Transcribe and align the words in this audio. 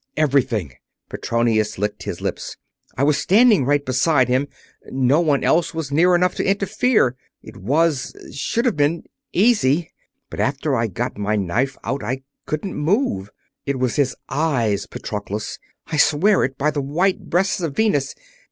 "Everything." 0.17 0.73
Petronius 1.09 1.77
licked 1.77 2.01
his 2.01 2.21
lips. 2.21 2.57
"I 2.97 3.03
was 3.03 3.19
standing 3.19 3.65
right 3.65 3.85
beside 3.85 4.29
him. 4.29 4.47
No 4.85 5.21
one 5.21 5.43
else 5.43 5.75
was 5.75 5.91
near 5.91 6.15
enough 6.15 6.33
to 6.37 6.43
interfere. 6.43 7.15
It 7.43 7.55
was 7.57 8.15
should 8.33 8.65
have 8.65 8.75
been 8.75 9.03
easy. 9.31 9.91
But 10.31 10.39
after 10.39 10.75
I 10.75 10.87
got 10.87 11.19
my 11.19 11.35
knife 11.35 11.77
out 11.83 12.03
I 12.03 12.23
couldn't 12.47 12.73
move. 12.77 13.29
It 13.67 13.77
was 13.77 13.97
his 13.97 14.15
eyes, 14.27 14.87
Patroclus 14.87 15.59
I 15.85 15.97
swear 15.97 16.43
it, 16.45 16.57
by 16.57 16.71
the 16.71 16.81
white 16.81 17.29
breasts 17.29 17.61
of 17.61 17.75
Venus! 17.75 18.15